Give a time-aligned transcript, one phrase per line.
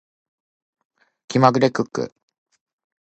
[1.27, 2.11] 気まぐれクック